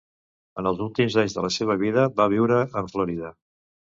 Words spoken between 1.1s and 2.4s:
anys de la seva vida va